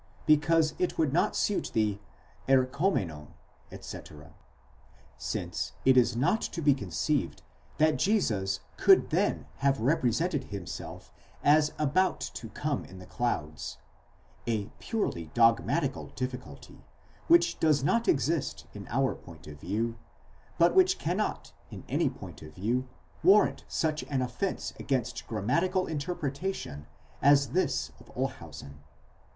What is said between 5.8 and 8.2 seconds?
it is not to be conceived that